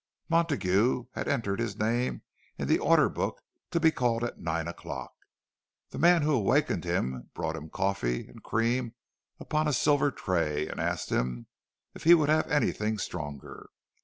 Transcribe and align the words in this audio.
Montague 0.29 1.05
had 1.13 1.27
entered 1.27 1.59
his 1.59 1.77
name 1.77 2.23
in 2.57 2.67
the 2.67 2.79
order 2.79 3.07
book 3.07 3.39
to 3.69 3.79
be 3.79 3.91
called 3.91 4.23
at 4.23 4.39
nine 4.39 4.67
o'clock. 4.67 5.13
The 5.91 5.99
man 5.99 6.23
who 6.23 6.31
awakened 6.33 6.83
him 6.85 7.29
brought 7.35 7.55
him 7.55 7.69
coffee 7.69 8.25
and 8.27 8.41
cream 8.41 8.95
upon 9.39 9.67
a 9.67 9.73
silver 9.73 10.09
tray, 10.09 10.67
and 10.67 10.79
asked 10.79 11.11
him 11.11 11.45
if 11.93 12.03
he 12.03 12.15
would 12.15 12.29
have 12.29 12.47
anything 12.49 12.97
stronger. 12.97 13.69